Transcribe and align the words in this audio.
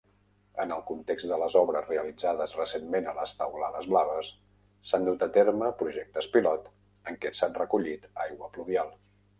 En 0.61 0.71
el 0.75 0.79
context 0.85 1.27
de 1.31 1.37
les 1.41 1.57
obres 1.59 1.85
realitzades 1.89 2.55
recentment 2.61 3.09
a 3.11 3.13
les 3.19 3.35
taulades 3.43 3.91
blaves, 3.93 4.33
s'han 4.93 5.07
dut 5.11 5.27
a 5.27 5.31
terme 5.37 5.71
projectes 5.85 6.33
pilot 6.39 6.75
en 7.13 7.23
què 7.25 7.37
s'ha 7.41 7.53
recollit 7.63 8.11
aigua 8.27 8.53
pluvial. 8.59 8.95